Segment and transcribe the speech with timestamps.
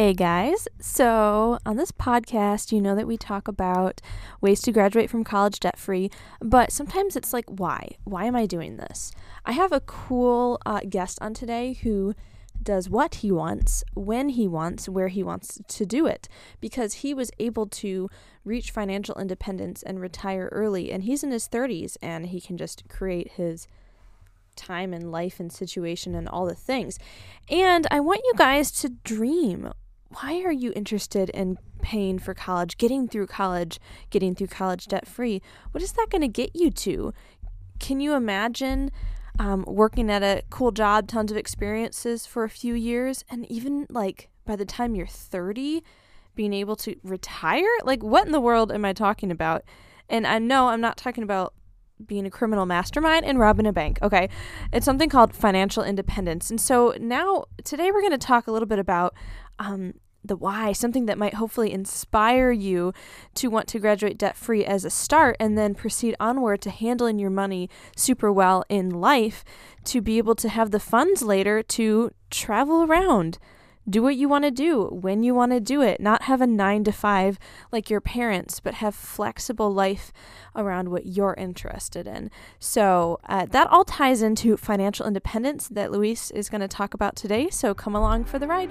[0.00, 0.66] Hey guys.
[0.80, 4.00] So, on this podcast, you know that we talk about
[4.40, 7.96] ways to graduate from college debt free, but sometimes it's like, why?
[8.04, 9.12] Why am I doing this?
[9.44, 12.14] I have a cool uh, guest on today who
[12.62, 16.30] does what he wants, when he wants, where he wants to do it,
[16.62, 18.08] because he was able to
[18.42, 20.90] reach financial independence and retire early.
[20.90, 23.68] And he's in his 30s and he can just create his
[24.56, 26.98] time and life and situation and all the things.
[27.50, 29.74] And I want you guys to dream.
[30.10, 33.78] Why are you interested in paying for college, getting through college,
[34.10, 35.40] getting through college debt free?
[35.70, 37.14] What is that going to get you to?
[37.78, 38.90] Can you imagine
[39.38, 43.86] um, working at a cool job, tons of experiences for a few years, and even
[43.88, 45.84] like by the time you're 30,
[46.34, 47.70] being able to retire?
[47.84, 49.62] Like, what in the world am I talking about?
[50.08, 51.54] And I know I'm not talking about
[52.04, 53.98] being a criminal mastermind and robbing a bank.
[54.02, 54.28] Okay.
[54.72, 56.50] It's something called financial independence.
[56.50, 59.14] And so now, today, we're going to talk a little bit about
[59.60, 62.92] um, the why, something that might hopefully inspire you
[63.34, 67.18] to want to graduate debt free as a start and then proceed onward to handling
[67.18, 69.44] your money super well in life
[69.84, 73.38] to be able to have the funds later to travel around
[73.88, 76.46] do what you want to do when you want to do it, not have a
[76.46, 77.38] nine to five
[77.72, 80.12] like your parents, but have flexible life
[80.54, 82.30] around what you're interested in.
[82.58, 87.16] So uh, that all ties into financial independence that Luis is going to talk about
[87.16, 87.48] today.
[87.50, 88.70] So come along for the ride.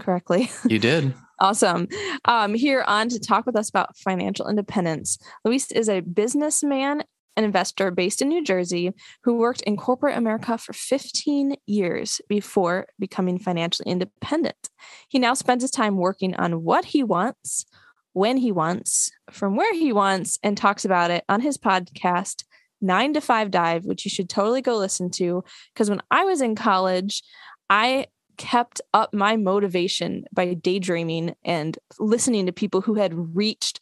[0.00, 0.50] correctly?
[0.68, 1.14] You did.
[1.40, 1.88] awesome.
[2.24, 5.18] Um, here on to talk with us about financial independence.
[5.44, 7.04] Luis is a businessman
[7.36, 8.92] and investor based in New Jersey
[9.22, 14.70] who worked in corporate America for 15 years before becoming financially independent.
[15.08, 17.66] He now spends his time working on what he wants,
[18.12, 22.44] when he wants, from where he wants, and talks about it on his podcast,
[22.80, 25.44] Nine to Five Dive, which you should totally go listen to.
[25.74, 27.22] Because when I was in college,
[27.68, 33.80] I kept up my motivation by daydreaming and listening to people who had reached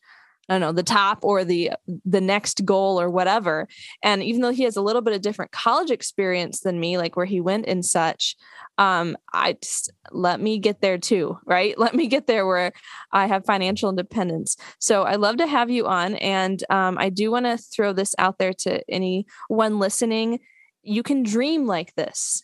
[0.49, 1.73] I don't know the top or the
[2.05, 3.67] the next goal or whatever.
[4.03, 7.17] And even though he has a little bit of different college experience than me, like
[7.17, 8.37] where he went and such,
[8.77, 11.79] um, I just let me get there too, right?
[11.85, 12.73] Let me get there where
[13.13, 14.57] I have financial independence.
[14.79, 18.15] So I love to have you on, and um, I do want to throw this
[18.19, 20.41] out there to anyone listening.
[20.83, 22.43] You can dream like this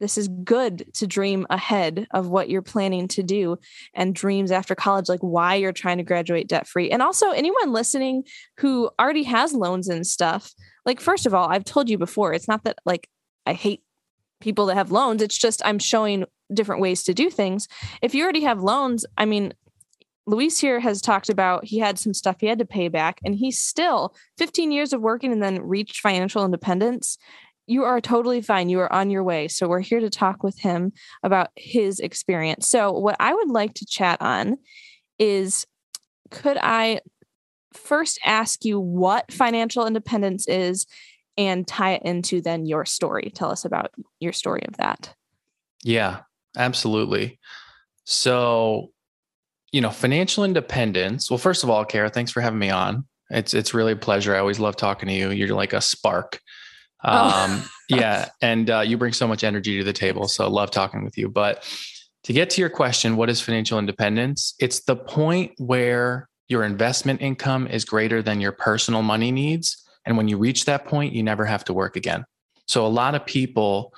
[0.00, 3.58] this is good to dream ahead of what you're planning to do
[3.94, 7.72] and dreams after college like why you're trying to graduate debt free and also anyone
[7.72, 8.24] listening
[8.58, 10.52] who already has loans and stuff
[10.84, 13.08] like first of all i've told you before it's not that like
[13.46, 13.82] i hate
[14.40, 17.68] people that have loans it's just i'm showing different ways to do things.
[18.02, 19.52] If you already have loans i mean
[20.26, 23.34] Luis here has talked about he had some stuff he had to pay back, and
[23.34, 27.16] he's still 15 years of working and then reached financial independence
[27.68, 28.70] you are totally fine.
[28.70, 29.46] You are on your way.
[29.46, 30.92] So we're here to talk with him
[31.22, 32.66] about his experience.
[32.66, 34.56] So what I would like to chat on
[35.18, 35.66] is
[36.30, 37.00] could I
[37.74, 40.86] first ask you what financial independence is
[41.36, 43.30] and tie it into then your story?
[43.34, 45.14] Tell us about your story of that.
[45.84, 46.20] Yeah,
[46.56, 47.38] absolutely.
[48.04, 48.92] So,
[49.72, 51.30] you know, financial independence.
[51.30, 53.06] Well, first of all, Kara, thanks for having me on.
[53.28, 54.34] It's it's really a pleasure.
[54.34, 55.30] I always love talking to you.
[55.30, 56.40] You're like a spark
[57.04, 57.44] Oh.
[57.44, 60.28] Um, yeah, and uh, you bring so much energy to the table.
[60.28, 61.28] So love talking with you.
[61.28, 61.64] But
[62.24, 64.54] to get to your question, what is financial independence?
[64.58, 69.84] It's the point where your investment income is greater than your personal money needs.
[70.04, 72.24] And when you reach that point, you never have to work again.
[72.66, 73.94] So a lot of people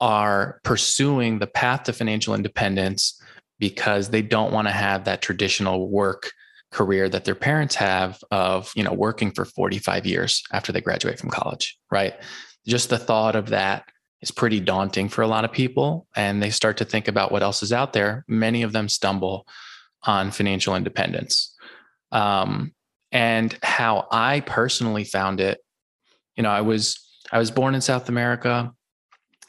[0.00, 3.20] are pursuing the path to financial independence
[3.58, 6.32] because they don't want to have that traditional work
[6.72, 11.18] career that their parents have of you know working for 45 years after they graduate
[11.18, 12.14] from college right?
[12.66, 13.84] Just the thought of that
[14.20, 17.42] is pretty daunting for a lot of people and they start to think about what
[17.42, 18.24] else is out there.
[18.26, 19.46] Many of them stumble
[20.02, 21.54] on financial independence.
[22.12, 22.72] Um,
[23.12, 25.58] and how i personally found it
[26.36, 26.98] you know i was
[27.32, 28.72] i was born in south america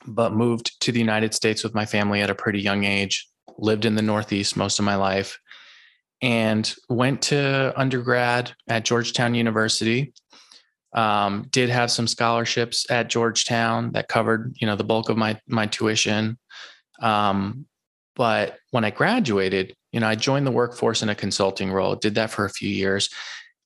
[0.06, 3.28] but moved to the united states with my family at a pretty young age
[3.58, 5.40] lived in the northeast most of my life
[6.22, 10.14] and went to undergrad at georgetown university
[10.94, 15.40] um, did have some scholarships at Georgetown that covered, you know, the bulk of my
[15.48, 16.38] my tuition.
[17.02, 17.68] Um,
[18.16, 21.96] but when I graduated, you know, I joined the workforce in a consulting role.
[21.96, 23.10] Did that for a few years,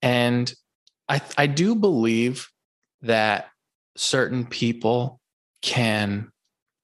[0.02, 0.54] and
[1.08, 2.50] I I do believe
[3.02, 3.48] that
[3.96, 5.20] certain people
[5.62, 6.32] can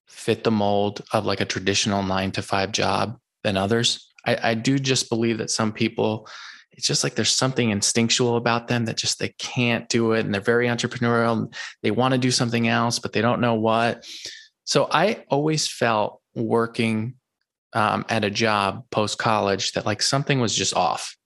[0.07, 4.06] fit the mold of like a traditional nine to five job than others.
[4.27, 6.27] I, I do just believe that some people
[6.71, 10.31] it's just like there's something instinctual about them that just they can't do it and
[10.33, 14.05] they're very entrepreneurial and they want to do something else but they don't know what.
[14.65, 17.15] So i always felt working
[17.73, 21.17] um, at a job post college that like something was just off.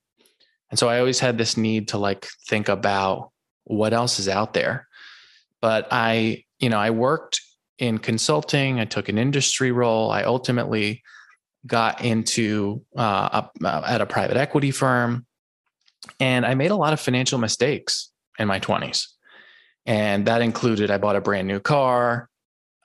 [0.69, 3.31] And so i always had this need to like think about
[3.65, 4.88] what else is out there.
[5.59, 7.42] But i you know i worked
[7.77, 11.01] in consulting i took an industry role i ultimately
[11.65, 15.25] got into uh, a, at a private equity firm
[16.19, 19.07] and I made a lot of financial mistakes in my 20s.
[19.85, 22.29] And that included I bought a brand new car.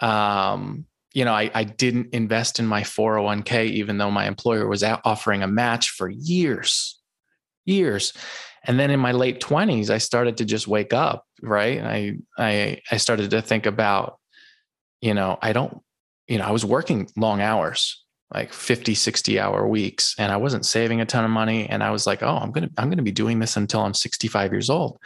[0.00, 4.82] Um, you know, I, I didn't invest in my 401k, even though my employer was
[4.82, 6.98] offering a match for years,
[7.64, 8.12] years.
[8.64, 11.80] And then in my late 20s, I started to just wake up, right?
[11.80, 14.18] I I I started to think about,
[15.00, 15.80] you know, I don't,
[16.26, 20.66] you know, I was working long hours like 50 60 hour weeks and i wasn't
[20.66, 22.96] saving a ton of money and i was like oh i'm going to i'm going
[22.96, 24.98] to be doing this until i'm 65 years old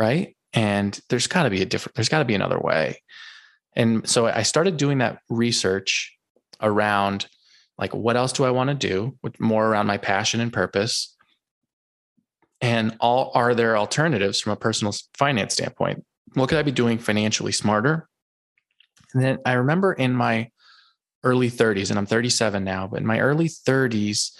[0.00, 0.36] right?
[0.52, 3.02] And there's got to be a different there's got to be another way.
[3.76, 6.16] And so i started doing that research
[6.60, 7.26] around
[7.78, 11.14] like what else do i want to do with more around my passion and purpose?
[12.60, 16.04] And all are there alternatives from a personal finance standpoint?
[16.34, 18.08] What could i be doing financially smarter?
[19.14, 20.50] And then i remember in my
[21.22, 24.32] early 30s, and I'm 37 now, but in my early 30s,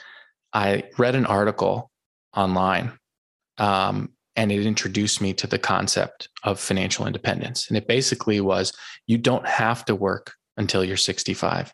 [0.53, 1.91] I read an article
[2.37, 2.93] online
[3.59, 7.69] um, and it introduced me to the concept of financial independence.
[7.69, 8.73] And it basically was
[9.07, 11.73] you don't have to work until you're 65.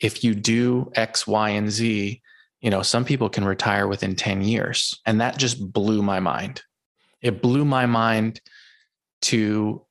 [0.00, 2.20] If you do X, Y, and Z,
[2.60, 5.00] you know, some people can retire within 10 years.
[5.06, 6.62] And that just blew my mind.
[7.22, 8.40] It blew my mind
[9.22, 9.84] to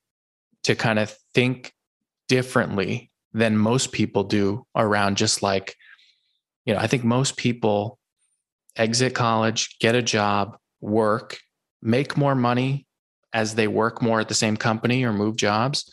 [0.64, 1.74] to kind of think
[2.28, 5.76] differently than most people do around just like,
[6.66, 8.00] you know, I think most people
[8.76, 11.40] exit college, get a job, work,
[11.82, 12.88] make more money
[13.34, 15.92] as they work more at the same company or move jobs.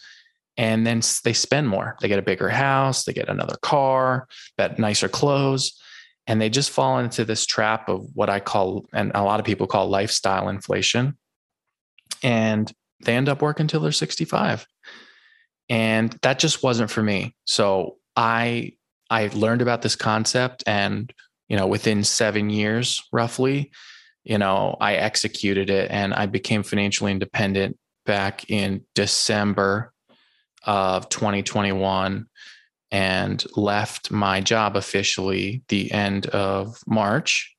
[0.56, 1.96] And then they spend more.
[2.00, 4.28] They get a bigger house, they get another car,
[4.58, 5.81] that nicer clothes.
[6.26, 9.46] And they just fall into this trap of what I call, and a lot of
[9.46, 11.16] people call lifestyle inflation.
[12.22, 12.70] And
[13.04, 14.66] they end up working till they're 65
[15.70, 17.34] and that just wasn't for me.
[17.46, 18.72] So i
[19.08, 21.12] i learned about this concept and
[21.49, 23.71] you know within 7 years roughly
[24.25, 29.92] you know i executed it and i became financially independent back in december
[30.64, 32.26] of 2021
[32.90, 37.54] and left my job officially the end of march.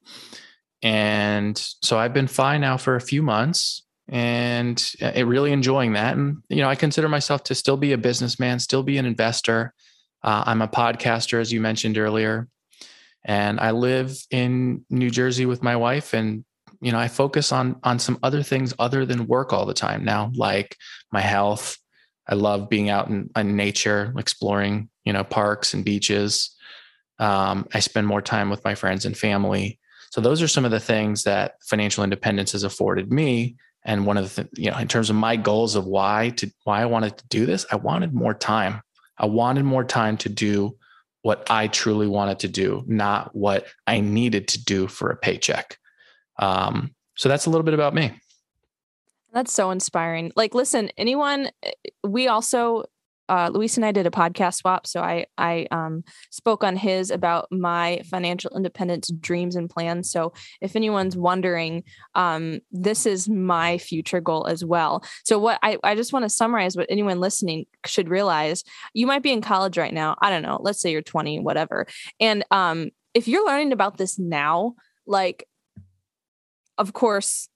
[0.83, 6.17] And so i've been fine now for a few months and uh, really enjoying that.
[6.17, 9.73] And you know, I consider myself to still be a businessman, still be an investor.
[10.21, 12.47] Uh, I'm a podcaster, as you mentioned earlier,
[13.23, 16.13] and I live in New Jersey with my wife.
[16.13, 16.43] And
[16.81, 20.03] you know, I focus on on some other things other than work all the time
[20.03, 20.75] now, like
[21.11, 21.77] my health.
[22.27, 26.55] I love being out in, in nature, exploring you know parks and beaches.
[27.17, 29.79] Um, I spend more time with my friends and family.
[30.09, 34.17] So those are some of the things that financial independence has afforded me and one
[34.17, 37.17] of the you know in terms of my goals of why to why i wanted
[37.17, 38.81] to do this i wanted more time.
[39.17, 40.77] I wanted more time to do
[41.21, 45.77] what i truly wanted to do not what i needed to do for a paycheck.
[46.37, 48.13] Um, so that's a little bit about me.
[49.31, 50.31] That's so inspiring.
[50.35, 51.51] Like listen anyone
[52.03, 52.85] we also
[53.29, 57.11] uh, Luis and I did a podcast swap, so I I um, spoke on his
[57.11, 60.11] about my financial independence dreams and plans.
[60.11, 65.03] So if anyone's wondering, um, this is my future goal as well.
[65.23, 68.63] So what I I just want to summarize what anyone listening should realize:
[68.93, 70.17] you might be in college right now.
[70.21, 70.59] I don't know.
[70.61, 71.87] Let's say you're 20, whatever,
[72.19, 74.75] and um, if you're learning about this now,
[75.05, 75.47] like,
[76.77, 77.47] of course.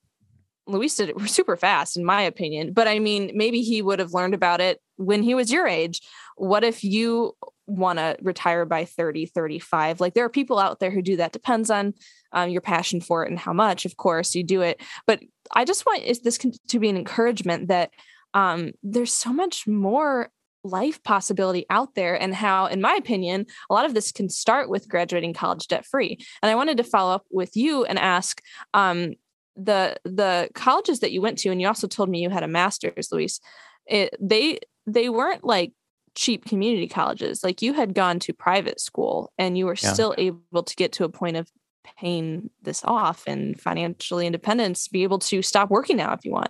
[0.68, 2.74] Luis did it super fast, in my opinion.
[2.74, 6.02] But I mean, maybe he would have learned about it when he was your age
[6.36, 7.34] what if you
[7.68, 11.32] want to retire by 30 35 like there are people out there who do that
[11.32, 11.94] depends on
[12.32, 14.82] um, your passion for it and how much of course you do it.
[15.08, 15.22] But
[15.54, 16.38] i just want is this
[16.68, 17.92] to be an encouragement that
[18.34, 20.30] um, there's so much more
[20.64, 24.68] life possibility out there and how in my opinion a lot of this can start
[24.68, 28.42] with graduating college debt free and i wanted to follow up with you and ask
[28.74, 29.14] um,
[29.56, 32.48] the the colleges that you went to and you also told me you had a
[32.48, 33.40] master's luis
[33.88, 35.74] it, they they weren't like
[36.16, 37.44] cheap community colleges.
[37.44, 39.94] Like you had gone to private school and you were yeah.
[39.94, 41.50] still able to get to a point of
[41.98, 46.50] paying this off and financially independence, be able to stop working now if you want.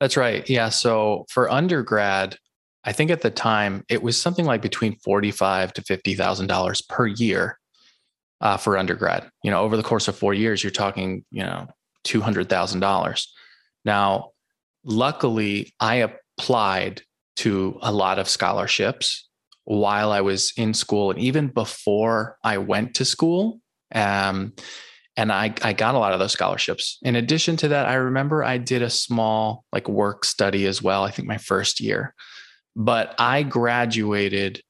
[0.00, 0.48] That's right.
[0.48, 0.68] Yeah.
[0.68, 2.36] So for undergrad,
[2.84, 6.82] I think at the time it was something like between forty-five to fifty thousand dollars
[6.82, 7.58] per year
[8.40, 9.28] uh, for undergrad.
[9.42, 11.66] You know, over the course of four years, you're talking, you know,
[12.04, 13.32] two hundred thousand dollars.
[13.84, 14.32] Now,
[14.86, 16.06] luckily, I
[16.38, 17.02] applied
[17.36, 19.28] to a lot of scholarships
[19.64, 23.60] while I was in school and even before I went to school.
[23.94, 24.54] Um,
[25.16, 26.98] and I, I got a lot of those scholarships.
[27.02, 31.04] In addition to that, I remember I did a small like work study as well,
[31.04, 32.14] I think my first year,
[32.76, 34.62] but I graduated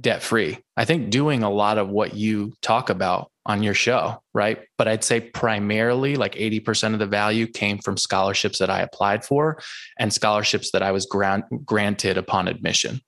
[0.00, 0.58] debt free.
[0.76, 4.60] I think doing a lot of what you talk about on your show, right?
[4.76, 9.24] But I'd say primarily like 80% of the value came from scholarships that I applied
[9.24, 9.62] for
[9.98, 13.00] and scholarships that I was grant- granted upon admission.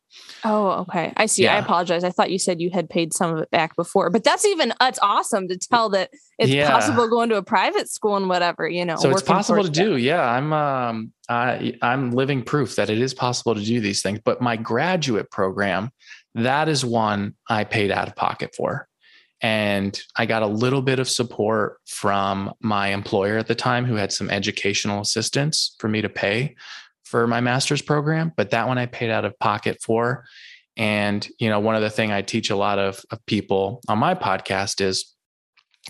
[0.44, 1.12] Oh, okay.
[1.16, 1.44] I see.
[1.44, 1.56] Yeah.
[1.56, 2.04] I apologize.
[2.04, 4.72] I thought you said you had paid some of it back before, but that's even
[4.78, 6.70] that's awesome to tell that it's yeah.
[6.70, 8.96] possible going to a private school and whatever, you know.
[8.96, 9.96] So it's possible to do.
[9.96, 14.20] Yeah, I'm um I I'm living proof that it is possible to do these things,
[14.24, 15.90] but my graduate program
[16.34, 18.87] that is one I paid out of pocket for.
[19.40, 23.94] And I got a little bit of support from my employer at the time who
[23.94, 26.56] had some educational assistance for me to pay
[27.04, 28.32] for my master's program.
[28.36, 30.24] But that one I paid out of pocket for.
[30.76, 33.98] And, you know, one of the thing I teach a lot of, of people on
[33.98, 35.14] my podcast is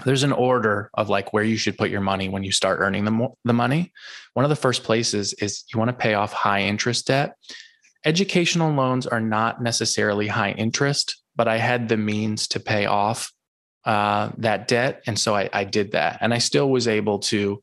[0.05, 3.05] there's an order of like where you should put your money when you start earning
[3.05, 3.93] the, mo- the money.
[4.35, 7.35] One of the first places is you want to pay off high interest debt.
[8.05, 13.33] Educational loans are not necessarily high interest, but I had the means to pay off
[13.85, 15.03] uh, that debt.
[15.07, 16.19] And so I, I did that.
[16.21, 17.63] And I still was able to,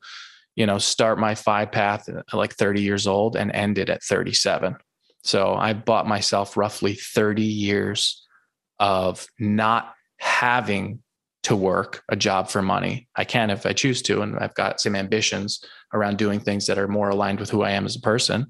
[0.56, 4.04] you know, start my FI path at like 30 years old and end it at
[4.04, 4.76] 37.
[5.24, 8.26] So I bought myself roughly 30 years
[8.80, 11.02] of not having
[11.44, 13.08] to work a job for money.
[13.16, 16.80] I can if I choose to, and I've got some ambitions around doing things that
[16.80, 18.48] are more aligned with who I am as a person.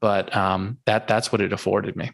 [0.00, 2.12] But um, that that's what it afforded me.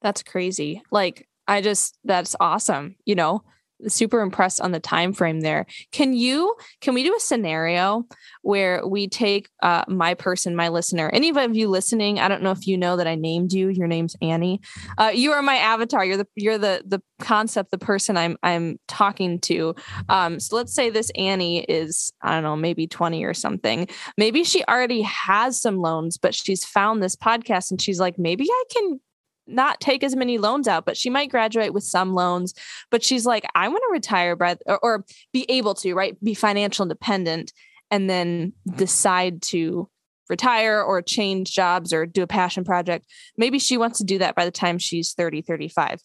[0.00, 0.82] That's crazy.
[0.90, 2.96] Like I just that's awesome.
[3.04, 3.42] You know,
[3.88, 5.66] super impressed on the time frame there.
[5.90, 8.04] Can you can we do a scenario
[8.42, 12.50] where we take uh, my person my listener any of you listening i don't know
[12.50, 14.60] if you know that i named you your name's annie.
[14.98, 16.04] Uh, you are my avatar.
[16.04, 19.74] You're the you're the the concept the person i'm i'm talking to.
[20.08, 23.88] Um, so let's say this annie is i don't know maybe 20 or something.
[24.16, 28.46] Maybe she already has some loans but she's found this podcast and she's like maybe
[28.48, 29.00] i can
[29.46, 32.54] not take as many loans out, but she might graduate with some loans.
[32.90, 36.22] But she's like, I want to retire, by, or, or be able to, right?
[36.22, 37.52] Be financial independent
[37.90, 39.88] and then decide to
[40.28, 43.06] retire or change jobs or do a passion project.
[43.36, 46.00] Maybe she wants to do that by the time she's 30, 35.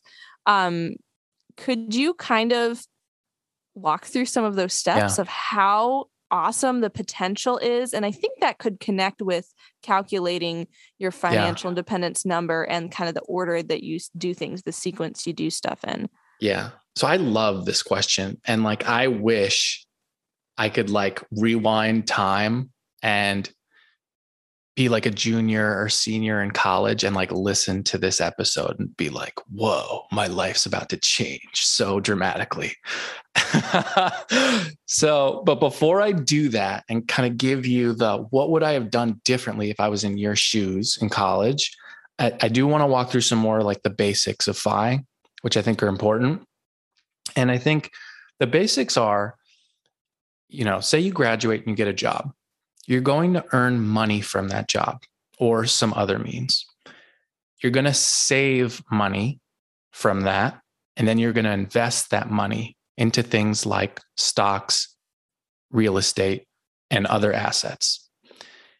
[0.46, 0.96] Um,
[1.56, 2.84] could you kind of
[3.74, 5.22] walk through some of those steps yeah.
[5.22, 10.67] of how awesome the potential is and i think that could connect with calculating
[11.00, 11.72] your financial yeah.
[11.72, 15.50] independence number and kind of the order that you do things the sequence you do
[15.50, 19.86] stuff in yeah so i love this question and like i wish
[20.57, 22.69] i could like rewind time
[23.01, 23.51] and
[24.77, 28.96] be like a junior or senior in college and like listen to this episode and
[28.96, 32.74] be like, whoa, my life's about to change so dramatically.
[34.86, 38.74] so, but before I do that and kind of give you the what would I
[38.74, 41.75] have done differently if I was in your shoes in college,
[42.19, 45.03] I, I do want to walk through some more like the basics of FI,
[45.41, 46.43] which I think are important.
[47.36, 47.89] And I think
[48.39, 49.38] the basics are,
[50.50, 52.31] you know, say you graduate and you get a job
[52.88, 55.03] you're going to earn money from that job
[55.38, 56.65] or some other means.
[57.62, 59.39] you're going to save money
[59.91, 60.60] from that.
[60.96, 64.96] And then you're going to invest that money into things like stocks,
[65.72, 66.46] real estate,
[66.91, 68.10] and other assets.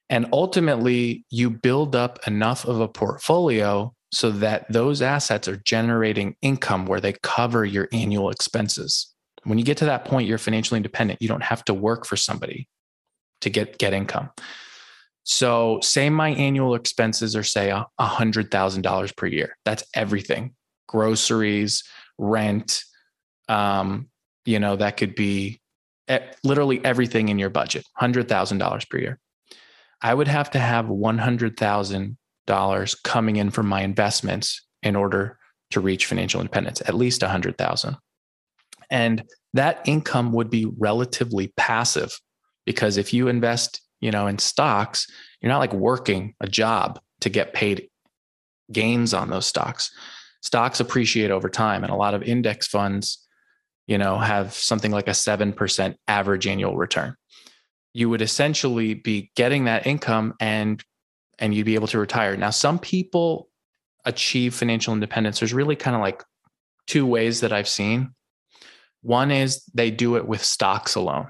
[0.10, 6.36] And ultimately, you build up enough of a portfolio so that those assets are generating
[6.42, 9.14] income where they cover your annual expenses.
[9.44, 11.22] When you get to that point, you're financially independent.
[11.22, 12.68] You don't have to work for somebody
[13.42, 14.30] to get, get income.
[15.24, 19.58] So, say my annual expenses are, say, a $100,000 per year.
[19.66, 20.56] That's everything
[20.88, 21.84] groceries,
[22.18, 22.84] rent.
[23.50, 24.08] Um,
[24.46, 25.62] you know, that could be
[26.44, 29.20] literally everything in your budget, $100,000 per year.
[30.02, 35.38] I would have to have $100,000 coming in from my investments in order
[35.72, 37.98] to reach financial independence, at least 100,000.
[38.90, 42.18] And that income would be relatively passive
[42.68, 45.08] because if you invest you know, in stocks,
[45.42, 47.90] you're not like working a job to get paid
[48.72, 49.92] gains on those stocks.
[50.42, 53.26] Stocks appreciate over time, and a lot of index funds,
[53.88, 57.16] you know, have something like a 7% average annual return.
[57.94, 60.84] You would essentially be getting that income and
[61.40, 62.36] and you'd be able to retire.
[62.36, 63.48] Now, some people
[64.06, 65.40] achieve financial independence.
[65.40, 66.24] There's really kind of like
[66.88, 68.16] two ways that I've seen.
[69.04, 71.28] One is they do it with stocks alone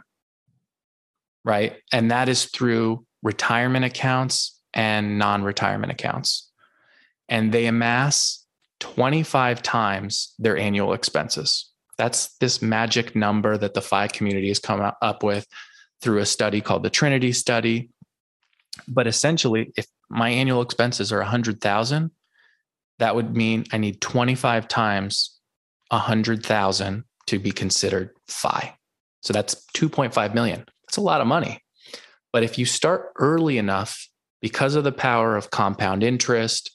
[1.47, 1.77] right?
[1.93, 6.51] And that is through retirement accounts and non retirement accounts.
[7.29, 8.45] And they amass
[8.81, 11.71] 25 times their annual expenses.
[11.97, 15.47] That's this magic number that the FI community has come up with
[16.01, 17.89] through a study called the Trinity study.
[18.87, 22.11] But essentially, if my annual expenses are 100,000,
[22.99, 25.39] that would mean I need 25 times
[25.89, 28.75] 100,000 to be considered FI.
[29.21, 30.65] So that's 2.5 million.
[30.87, 31.61] That's a lot of money.
[32.33, 34.07] But if you start early enough,
[34.41, 36.71] because of the power of compound interest,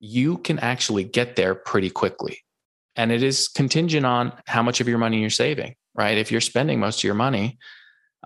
[0.00, 2.40] you can actually get there pretty quickly.
[2.96, 6.16] And it is contingent on how much of your money you're saving, right?
[6.16, 7.58] If you're spending most of your money,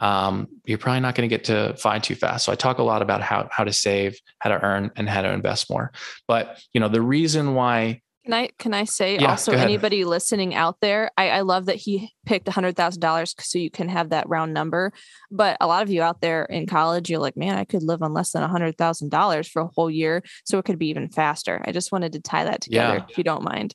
[0.00, 2.44] um, you're probably not going to get to FI too fast.
[2.44, 5.22] So I talk a lot about how how to save, how to earn, and how
[5.22, 5.92] to invest more.
[6.28, 10.54] But you know, the reason why can I can I say yeah, also anybody listening
[10.54, 11.10] out there?
[11.16, 14.28] I, I love that he picked a hundred thousand dollars so you can have that
[14.28, 14.92] round number.
[15.30, 18.02] But a lot of you out there in college, you're like, man, I could live
[18.02, 20.88] on less than a hundred thousand dollars for a whole year, so it could be
[20.88, 21.62] even faster.
[21.64, 23.06] I just wanted to tie that together, yeah.
[23.08, 23.72] if you don't mind.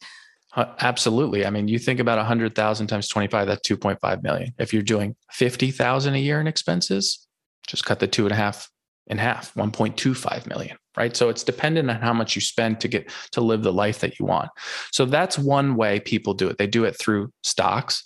[0.56, 1.48] Absolutely.
[1.48, 4.22] I mean, you think about a hundred thousand times twenty five, that's two point five
[4.22, 4.54] million.
[4.60, 7.28] If you're doing fifty thousand a year in expenses,
[7.66, 8.70] just cut the two and a half
[9.08, 11.16] in half, 1.25 million, right?
[11.16, 14.20] So it's dependent on how much you spend to get to live the life that
[14.20, 14.50] you want.
[14.92, 16.58] So that's one way people do it.
[16.58, 18.04] They do it through stocks.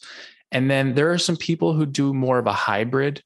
[0.51, 3.21] And then there are some people who do more of a hybrid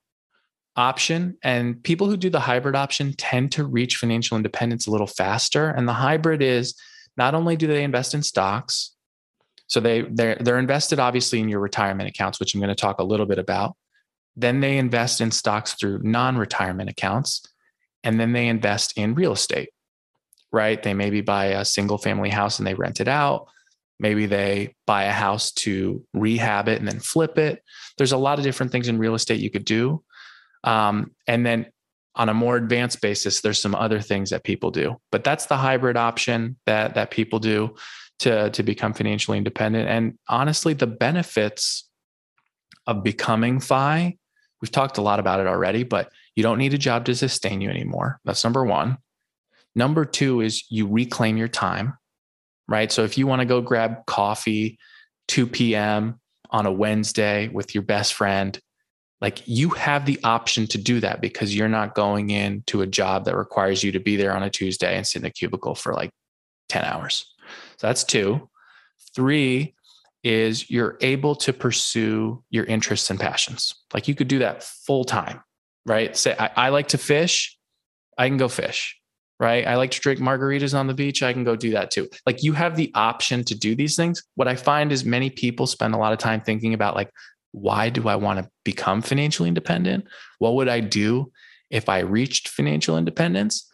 [0.75, 1.37] option.
[1.43, 5.69] And people who do the hybrid option tend to reach financial independence a little faster.
[5.69, 6.75] And the hybrid is
[7.17, 8.95] not only do they invest in stocks,
[9.67, 12.99] so they they're they're invested obviously in your retirement accounts, which I'm going to talk
[12.99, 13.75] a little bit about.
[14.35, 17.41] Then they invest in stocks through non-retirement accounts
[18.03, 19.69] and then they invest in real estate,
[20.51, 20.81] right?
[20.81, 23.47] They maybe buy a single family house and they rent it out.
[23.99, 27.63] Maybe they buy a house to rehab it and then flip it.
[27.97, 30.03] There's a lot of different things in real estate you could do.
[30.63, 31.67] Um, and then
[32.15, 34.99] on a more advanced basis, there's some other things that people do.
[35.11, 37.75] But that's the hybrid option that that people do
[38.19, 39.87] to, to become financially independent.
[39.87, 41.87] And honestly, the benefits
[42.85, 44.17] of becoming FI,
[44.61, 47.61] we've talked a lot about it already, but you don't need a job to sustain
[47.61, 48.19] you anymore.
[48.25, 48.97] That's number one.
[49.75, 51.97] Number two is you reclaim your time,
[52.67, 52.91] right?
[52.91, 54.77] So if you want to go grab coffee
[55.27, 56.19] 2 p.m.
[56.49, 58.59] on a Wednesday with your best friend,
[59.21, 63.25] like you have the option to do that because you're not going into a job
[63.25, 65.93] that requires you to be there on a Tuesday and sit in a cubicle for
[65.93, 66.11] like
[66.69, 67.33] 10 hours.
[67.77, 68.49] So that's two.
[69.15, 69.75] Three
[70.23, 73.75] is you're able to pursue your interests and passions.
[73.93, 75.41] Like you could do that full time
[75.85, 76.15] right?
[76.15, 77.57] Say, I, I like to fish,
[78.17, 78.97] I can go fish,
[79.39, 79.65] right?
[79.65, 82.07] I like to drink margaritas on the beach, I can go do that too.
[82.25, 84.23] Like you have the option to do these things.
[84.35, 87.09] What I find is many people spend a lot of time thinking about, like,
[87.51, 90.05] why do I want to become financially independent?
[90.39, 91.31] What would I do
[91.69, 93.67] if I reached financial independence?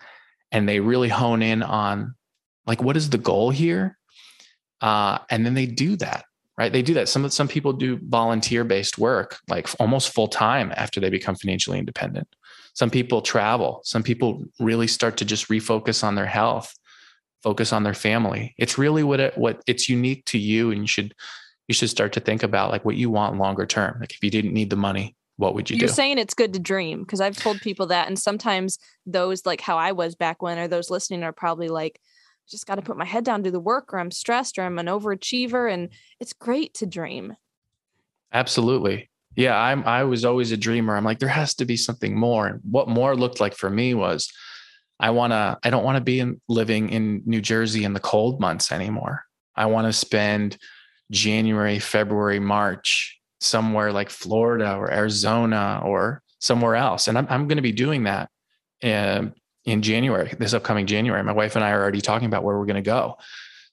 [0.51, 2.15] And they really hone in on,
[2.65, 3.97] like, what is the goal here?
[4.81, 6.25] Uh, and then they do that
[6.57, 6.71] right?
[6.71, 7.09] They do that.
[7.09, 11.79] Some some people do volunteer based work, like almost full time after they become financially
[11.79, 12.27] independent.
[12.73, 13.81] Some people travel.
[13.83, 16.75] Some people really start to just refocus on their health,
[17.43, 18.53] focus on their family.
[18.57, 21.13] It's really what it, what it's unique to you, and you should
[21.67, 23.97] you should start to think about like what you want longer term.
[23.99, 25.93] Like if you didn't need the money, what would you You're do?
[25.93, 29.77] saying it's good to dream because I've told people that, and sometimes those like how
[29.77, 31.99] I was back when, or those listening are probably like,
[32.49, 34.79] just got to put my head down, do the work, or I'm stressed, or I'm
[34.79, 35.71] an overachiever.
[35.71, 37.35] And it's great to dream.
[38.33, 39.09] Absolutely.
[39.35, 40.95] Yeah, I'm I was always a dreamer.
[40.95, 42.47] I'm like, there has to be something more.
[42.47, 44.31] And what more looked like for me was
[44.99, 48.41] I wanna, I don't want to be in, living in New Jersey in the cold
[48.41, 49.23] months anymore.
[49.55, 50.57] I want to spend
[51.11, 57.07] January, February, March somewhere like Florida or Arizona or somewhere else.
[57.07, 58.29] And I'm, I'm going to be doing that
[58.81, 59.33] in,
[59.67, 61.21] in January, this upcoming January.
[61.23, 63.17] My wife and I are already talking about where we're going to go.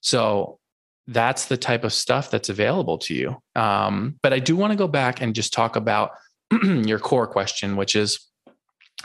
[0.01, 0.59] So
[1.07, 3.41] that's the type of stuff that's available to you.
[3.55, 6.11] Um, but I do want to go back and just talk about
[6.63, 8.19] your core question, which is,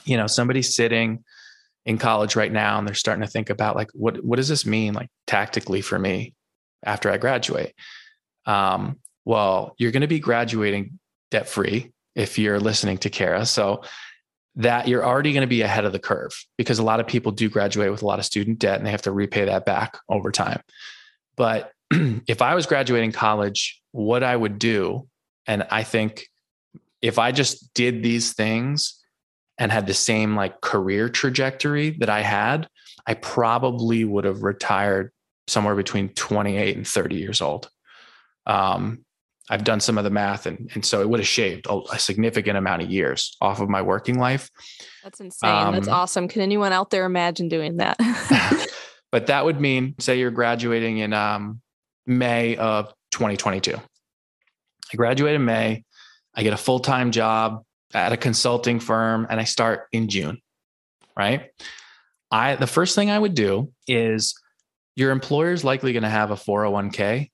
[0.05, 1.25] you know, somebody sitting
[1.87, 4.67] in college right now and they're starting to think about like, what, what does this
[4.67, 6.35] mean like tactically for me
[6.85, 7.73] after I graduate?
[8.47, 10.99] Um, well, you're going to be graduating
[11.31, 13.47] debt free if you're listening to Kara.
[13.47, 13.85] So
[14.57, 17.33] that you're already going to be ahead of the curve because a lot of people
[17.33, 19.99] do graduate with a lot of student debt and they have to repay that back
[20.09, 20.61] over time.
[21.37, 25.09] But if I was graduating college, what I would do,
[25.47, 26.27] and I think
[27.03, 29.01] if I just did these things
[29.59, 32.69] and had the same like career trajectory that I had,
[33.07, 35.13] I probably would have retired
[35.47, 37.71] somewhere between 28 and 30 years old.
[38.47, 39.05] Um,
[39.51, 41.99] I've done some of the math, and and so it would have shaved a, a
[41.99, 44.49] significant amount of years off of my working life.
[45.03, 45.51] That's insane.
[45.51, 46.29] Um, That's awesome.
[46.29, 47.99] Can anyone out there imagine doing that?
[49.13, 51.61] but that would mean, say, you're graduating in um,
[52.07, 53.75] May of 2022.
[53.77, 55.85] I graduate in May.
[56.35, 60.39] I get a full time job at a consulting firm, and I start in June.
[61.17, 61.51] Right.
[62.31, 64.41] I the first thing I would do is
[64.95, 67.31] your employer is likely going to have a 401k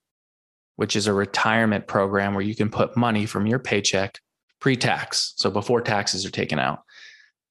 [0.76, 4.20] which is a retirement program where you can put money from your paycheck
[4.60, 5.34] pre tax.
[5.36, 6.80] So before taxes are taken out.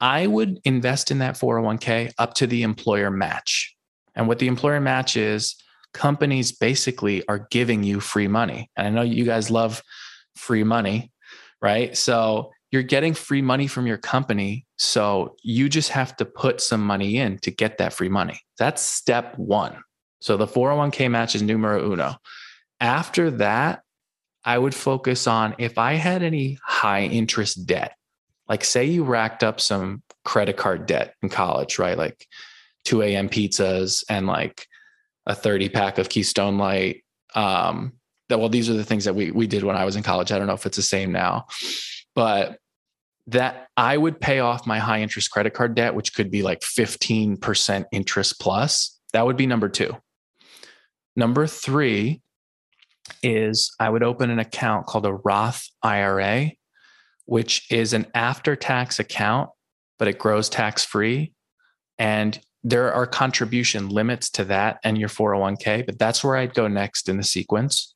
[0.02, 3.76] I would invest in that 401k up to the employer match.
[4.14, 5.56] And what the employer match is,
[5.94, 8.70] companies basically are giving you free money.
[8.76, 9.82] And I know you guys love
[10.36, 11.12] free money,
[11.62, 11.96] right?
[11.96, 14.66] So you're getting free money from your company.
[14.78, 18.42] So you just have to put some money in to get that free money.
[18.60, 19.78] That's step one.
[20.20, 22.16] So the 401k match is numero uno.
[22.80, 23.84] After that,
[24.44, 27.96] I would focus on if I had any high interest debt,
[28.48, 31.98] like say you racked up some credit card debt in college, right?
[31.98, 32.28] Like
[32.86, 33.28] 2 a.m.
[33.28, 34.68] pizzas and like
[35.26, 37.04] a 30 pack of Keystone Light.
[37.34, 37.94] Um,
[38.30, 40.32] that well, these are the things that we we did when I was in college.
[40.32, 41.46] I don't know if it's the same now,
[42.16, 42.60] but
[43.28, 46.62] that I would pay off my high interest credit card debt, which could be like
[46.62, 49.00] 15% interest plus.
[49.14, 49.96] That would be number two.
[51.16, 52.22] Number three
[53.26, 56.52] is I would open an account called a Roth IRA,
[57.26, 59.50] which is an after tax account,
[59.98, 61.34] but it grows tax free.
[61.98, 66.68] And there are contribution limits to that and your 401k, but that's where I'd go
[66.68, 67.96] next in the sequence.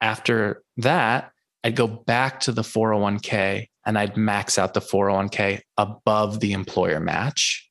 [0.00, 6.40] After that, I'd go back to the 401k and I'd max out the 401k above
[6.40, 7.70] the employer match.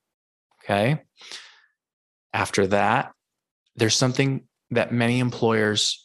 [0.63, 1.01] Okay.
[2.31, 3.11] After that,
[3.75, 6.04] there's something that many employers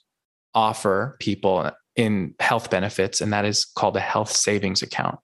[0.55, 5.19] offer people in health benefits, and that is called a health savings account.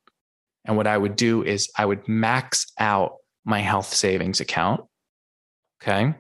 [0.65, 4.83] And what I would do is I would max out my health savings account.
[5.83, 6.15] Okay.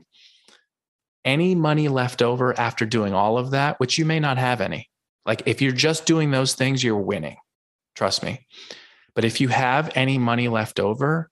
[1.24, 4.88] Any money left over after doing all of that, which you may not have any.
[5.24, 7.36] Like if you're just doing those things, you're winning.
[7.96, 8.46] Trust me.
[9.14, 11.30] But if you have any money left over,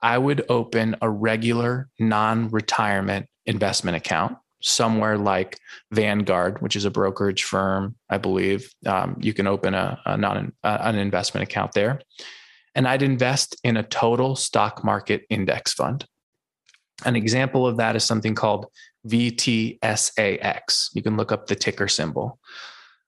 [0.00, 5.58] I would open a regular non retirement investment account somewhere like
[5.92, 8.72] Vanguard, which is a brokerage firm, I believe.
[8.86, 12.00] Um, you can open a, a non uh, an investment account there,
[12.74, 16.06] and I'd invest in a total stock market index fund.
[17.04, 18.66] An example of that is something called
[19.06, 20.90] VTSAX.
[20.94, 22.38] You can look up the ticker symbol.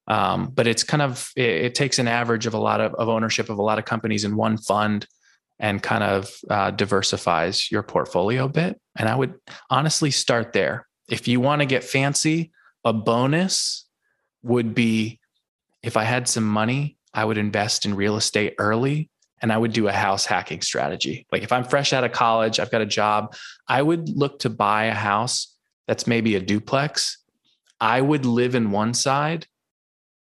[0.09, 3.09] Um, but it's kind of it, it, takes an average of a lot of, of
[3.09, 5.05] ownership of a lot of companies in one fund
[5.59, 8.81] and kind of uh, diversifies your portfolio a bit.
[8.97, 9.35] And I would
[9.69, 12.53] honestly start there if you want to get fancy,
[12.85, 13.85] a bonus
[14.43, 15.21] would be
[15.83, 19.09] if I had some money, I would invest in real estate early
[19.41, 21.27] and I would do a house hacking strategy.
[21.31, 23.37] Like if I'm fresh out of college, I've got a job,
[23.69, 25.55] I would look to buy a house
[25.87, 27.19] that's maybe a duplex.
[27.81, 29.47] I would live in one side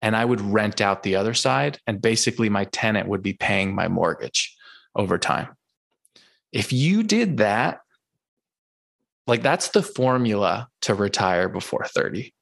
[0.00, 1.78] and I would rent out the other side.
[1.86, 4.56] And basically, my tenant would be paying my mortgage
[4.96, 5.48] over time.
[6.50, 7.81] If you did that,
[9.26, 12.32] like that's the formula to retire before 30.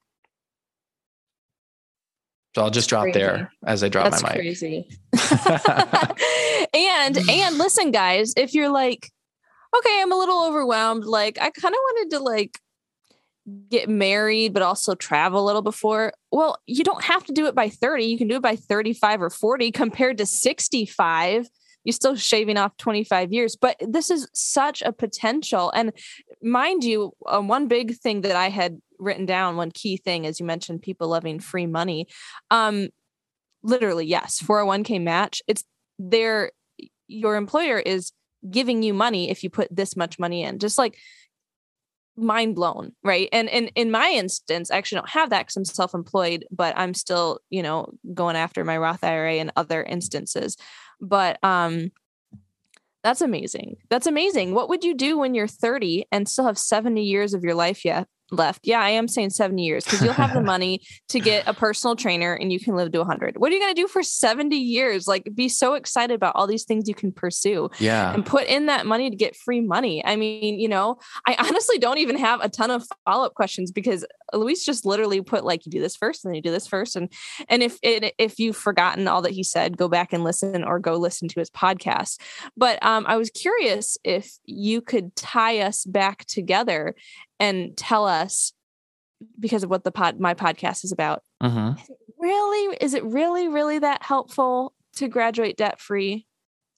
[2.55, 3.19] So I'll just drop crazy.
[3.19, 4.38] there as I drop that's my mic.
[4.38, 4.88] Crazy.
[6.75, 9.09] and and listen, guys, if you're like,
[9.77, 12.59] okay, I'm a little overwhelmed, like I kind of wanted to like
[13.69, 17.55] get married but also travel a little before well you don't have to do it
[17.55, 21.49] by 30 you can do it by 35 or 40 compared to 65
[21.85, 25.71] you're still shaving off 25 years but this is such a potential.
[25.75, 25.93] And
[26.43, 30.38] mind you uh, one big thing that i had written down one key thing as
[30.38, 32.07] you mentioned people loving free money
[32.51, 32.88] um
[33.62, 35.43] literally yes 401k match.
[35.47, 35.64] It's
[35.99, 36.53] their
[37.09, 38.12] your employer is
[38.49, 40.97] giving you money if you put this much money in just like
[42.16, 43.29] mind blown right?
[43.33, 46.95] And and in my instance i actually don't have that because i'm self-employed but i'm
[46.95, 50.57] still you know going after my roth ira and other instances
[51.01, 51.91] but um
[53.03, 53.77] that's amazing.
[53.89, 54.55] That's amazing.
[54.55, 57.83] What would you do when you're 30 and still have 70 years of your life
[57.85, 58.66] yet left.
[58.66, 61.97] Yeah, I am saying 70 years because you'll have the money to get a personal
[61.97, 63.38] trainer and you can live to 100.
[63.38, 65.07] What are you going to do for 70 years?
[65.07, 67.71] Like, be so excited about all these things you can pursue.
[67.79, 68.12] Yeah.
[68.12, 70.05] And put in that money to get free money.
[70.05, 73.71] I mean, you know, I honestly don't even have a ton of follow up questions
[73.73, 76.66] because Luis just literally put like, you do this first and then you do this
[76.66, 76.97] first.
[76.97, 77.12] And,
[77.49, 80.79] and if it, if you've forgotten all that he said, go back and listen or
[80.79, 82.21] go listen to his podcast.
[82.57, 86.95] But um, I was curious if you could tie us back together
[87.40, 88.53] and tell us
[89.38, 91.22] because of what the pod my podcast is about.
[91.42, 91.81] Mm-hmm.
[91.81, 96.26] Is really, is it really, really that helpful to graduate debt free?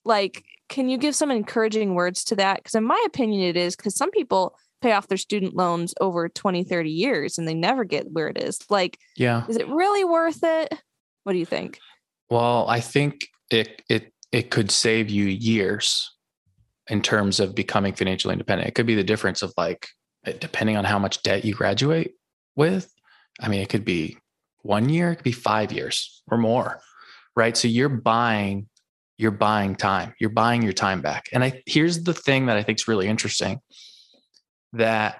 [0.05, 2.57] Like, can you give some encouraging words to that?
[2.57, 6.27] Because in my opinion, it is because some people pay off their student loans over
[6.27, 8.59] 20, 30 years and they never get where it is.
[8.69, 9.45] Like, yeah.
[9.47, 10.73] Is it really worth it?
[11.23, 11.79] What do you think?
[12.29, 16.11] Well, I think it it it could save you years
[16.87, 18.67] in terms of becoming financially independent.
[18.67, 19.87] It could be the difference of like
[20.39, 22.13] depending on how much debt you graduate
[22.55, 22.91] with.
[23.39, 24.17] I mean, it could be
[24.61, 26.79] one year, it could be five years or more,
[27.35, 27.55] right?
[27.57, 28.69] So you're buying,
[29.17, 31.25] you're buying time, you're buying your time back.
[31.33, 33.59] And I here's the thing that I think is really interesting
[34.73, 35.19] that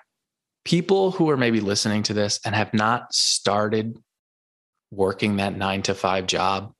[0.65, 3.97] people who are maybe listening to this and have not started
[4.91, 6.71] working that nine to five job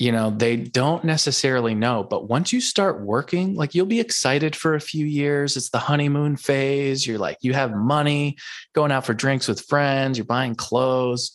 [0.00, 2.02] you know, they don't necessarily know.
[2.02, 5.58] But once you start working, like you'll be excited for a few years.
[5.58, 7.06] It's the honeymoon phase.
[7.06, 8.38] You're like, you have money,
[8.74, 11.32] going out for drinks with friends, you're buying clothes.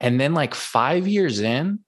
[0.00, 1.78] And then, like five years in,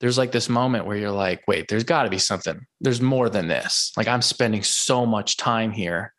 [0.00, 2.58] there's like this moment where you're like, wait, there's got to be something.
[2.80, 3.92] There's more than this.
[3.94, 6.14] Like, I'm spending so much time here.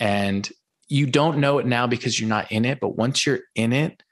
[0.00, 0.46] And
[0.88, 2.80] you don't know it now because you're not in it.
[2.80, 4.02] But once you're in it,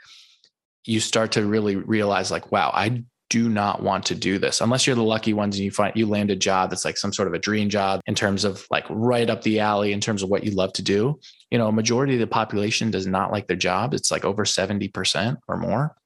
[0.84, 3.02] you start to really realize, like, wow, I
[3.34, 6.06] do not want to do this unless you're the lucky ones and you find you
[6.06, 8.84] land a job that's like some sort of a dream job in terms of like
[8.88, 11.18] right up the alley in terms of what you love to do.
[11.50, 13.92] You know, a majority of the population does not like their job.
[13.92, 15.96] It's like over 70% or more.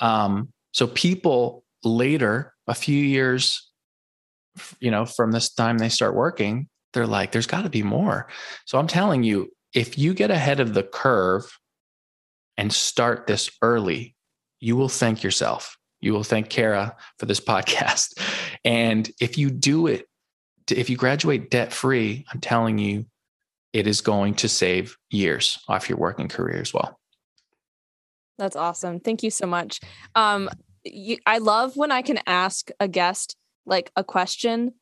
[0.00, 3.70] Um, so people later, a few years,
[4.80, 8.26] you know, from this time they start working, they're like, there's got to be more.
[8.64, 11.48] So I'm telling you, if you get ahead of the curve
[12.56, 14.15] and start this early,
[14.60, 15.76] you will thank yourself.
[16.00, 18.18] You will thank Kara for this podcast.
[18.64, 20.06] And if you do it,
[20.70, 23.06] if you graduate debt free, I'm telling you,
[23.72, 26.98] it is going to save years off your working career as well.
[28.38, 29.00] That's awesome.
[29.00, 29.80] Thank you so much.
[30.14, 30.48] Um,
[30.84, 34.74] you, I love when I can ask a guest like a question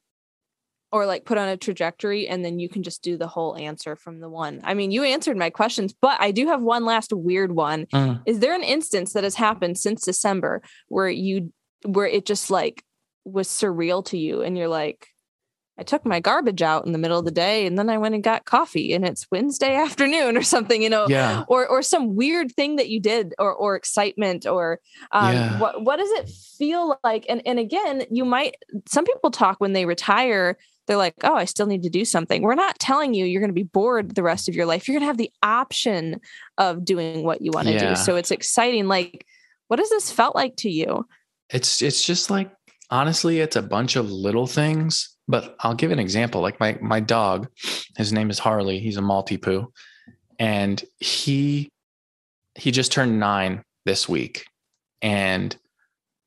[0.94, 3.96] or like put on a trajectory and then you can just do the whole answer
[3.96, 4.60] from the one.
[4.62, 7.86] I mean, you answered my questions, but I do have one last weird one.
[7.86, 8.22] Mm.
[8.26, 11.52] Is there an instance that has happened since December where you
[11.84, 12.84] where it just like
[13.24, 15.08] was surreal to you and you're like
[15.76, 18.14] I took my garbage out in the middle of the day and then I went
[18.14, 21.42] and got coffee and it's Wednesday afternoon or something, you know, yeah.
[21.48, 24.78] or or some weird thing that you did or or excitement or
[25.10, 25.58] um, yeah.
[25.58, 27.26] what what does it feel like?
[27.28, 28.54] And and again, you might
[28.86, 32.42] some people talk when they retire they're like, oh, I still need to do something.
[32.42, 34.86] We're not telling you you're going to be bored the rest of your life.
[34.86, 36.20] You're going to have the option
[36.58, 37.90] of doing what you want to yeah.
[37.90, 37.96] do.
[37.96, 38.86] So it's exciting.
[38.86, 39.26] Like,
[39.68, 41.06] what has this felt like to you?
[41.50, 42.50] It's it's just like
[42.90, 45.10] honestly, it's a bunch of little things.
[45.26, 46.42] But I'll give an example.
[46.42, 47.48] Like my my dog,
[47.96, 48.78] his name is Harley.
[48.78, 49.72] He's a Maltipoo, poo,
[50.38, 51.70] and he
[52.54, 54.46] he just turned nine this week,
[55.00, 55.56] and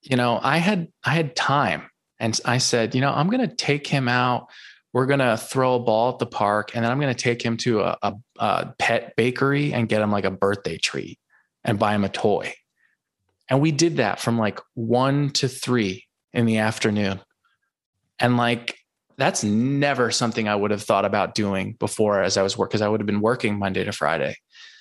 [0.01, 1.83] you know I had I had time
[2.19, 4.47] and I said, you know, I'm going to take him out.
[4.93, 7.41] We're going to throw a ball at the park and then I'm going to take
[7.41, 11.19] him to a, a, a, pet bakery and get him like a birthday treat
[11.63, 12.53] and buy him a toy.
[13.49, 17.19] And we did that from like one to three in the afternoon.
[18.19, 18.77] And like,
[19.17, 22.81] that's never something I would have thought about doing before as I was working, because
[22.81, 24.35] I would have been working Monday to Friday.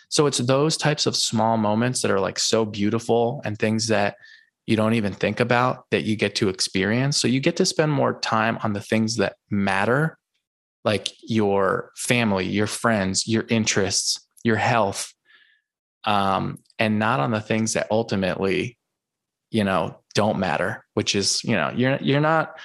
[0.09, 4.16] So it's those types of small moments that are like so beautiful and things that
[4.66, 7.16] you don't even think about that you get to experience.
[7.16, 10.18] So you get to spend more time on the things that matter,
[10.85, 15.12] like your family, your friends, your interests, your health,
[16.05, 18.76] um, and not on the things that ultimately,
[19.50, 20.85] you know, don't matter.
[20.94, 22.59] Which is, you know, you're you're not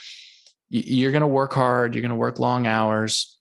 [0.70, 3.38] you're going to work hard, you're going to work long hours,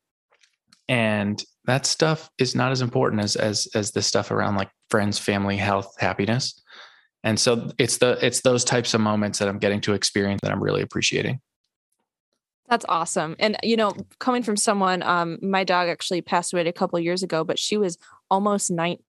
[0.89, 5.19] and that stuff is not as important as as as the stuff around like friends,
[5.19, 6.60] family, health, happiness.
[7.23, 10.53] And so it's the it's those types of moments that I'm getting to experience that
[10.53, 11.41] I'm really appreciating.
[12.69, 13.37] That's awesome.
[13.39, 17.23] And you know, coming from someone, um, my dog actually passed away a couple years
[17.23, 17.99] ago, but she was
[18.31, 19.05] almost 19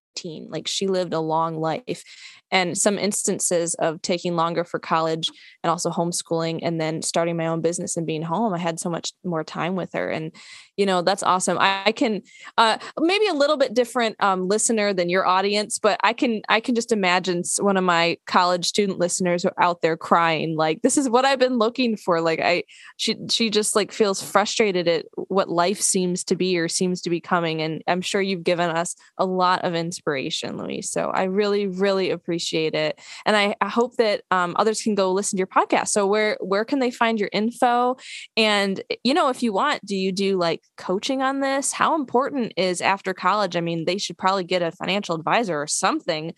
[0.50, 2.04] like she lived a long life
[2.52, 5.30] and some instances of taking longer for college
[5.64, 8.90] and also homeschooling and then starting my own business and being home i had so
[8.90, 10.10] much more time with her.
[10.10, 10.32] And
[10.78, 11.58] you know that's awesome.
[11.60, 12.22] I, I can
[12.58, 16.60] uh, maybe a little bit different um, listener than your audience but i can i
[16.60, 20.98] can just imagine one of my college student listeners are out there crying like this
[20.98, 22.22] is what i've been looking for.
[22.22, 22.64] Like i
[22.98, 27.10] she she just like feels frustrated at what life seems to be or seems to
[27.10, 30.90] be coming and i'm sure you've given us a lot of inspiration Luis.
[30.90, 33.00] So i really really appreciate appreciate it.
[33.26, 35.90] And I, I hope that um, others can go listen to your podcast.
[35.90, 37.98] So where where can they find your info?
[38.36, 41.72] And eh, you know, if you want, do you do like coaching on this?
[41.72, 43.56] How important is after college?
[43.56, 46.34] I mean, they should probably get a financial advisor or something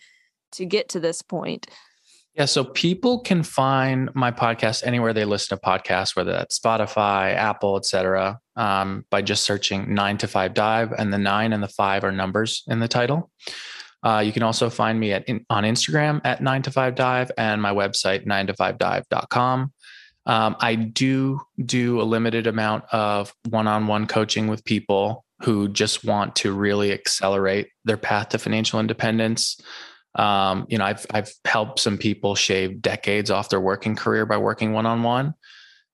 [0.52, 1.66] to get to this point.
[2.34, 7.32] Yeah, so people can find my podcast anywhere they listen to podcasts, whether that's Spotify,
[7.32, 11.68] Apple, etc., um, by just searching nine to five dive, and the nine and the
[11.68, 13.30] five are numbers in the title.
[14.04, 17.30] Uh, you can also find me at in, on Instagram at 9 to 5 dive
[17.38, 19.72] and my website 9 to 5 dive.com.
[20.26, 26.36] Um, I do do a limited amount of one-on-one coaching with people who just want
[26.36, 29.60] to really accelerate their path to financial independence.
[30.14, 34.36] Um, you know, I've I've helped some people shave decades off their working career by
[34.36, 35.34] working one-on-one,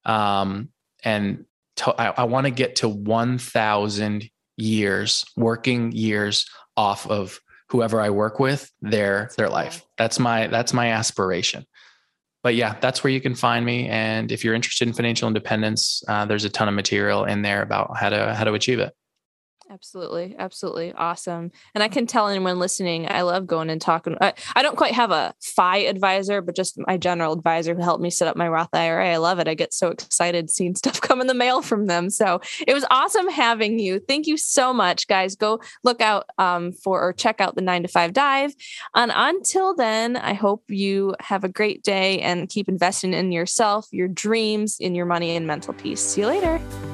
[0.04, 0.68] um,
[1.02, 1.46] and
[1.76, 6.46] to, I, I want to get to 1,000 years working years
[6.76, 9.84] off of whoever I work with, their their life.
[9.96, 11.66] That's my that's my aspiration.
[12.42, 13.88] But yeah, that's where you can find me.
[13.88, 17.62] And if you're interested in financial independence, uh, there's a ton of material in there
[17.62, 18.94] about how to how to achieve it.
[19.70, 20.34] Absolutely.
[20.36, 20.92] Absolutely.
[20.94, 21.52] Awesome.
[21.76, 24.16] And I can tell anyone listening, I love going and talking.
[24.20, 28.02] I, I don't quite have a FI advisor, but just my general advisor who helped
[28.02, 29.12] me set up my Roth IRA.
[29.12, 29.46] I love it.
[29.46, 32.10] I get so excited seeing stuff come in the mail from them.
[32.10, 34.00] So it was awesome having you.
[34.00, 35.36] Thank you so much, guys.
[35.36, 38.52] Go look out um, for or check out the nine to five dive.
[38.96, 43.86] And until then, I hope you have a great day and keep investing in yourself,
[43.92, 46.00] your dreams, in your money and mental peace.
[46.00, 46.60] See you later.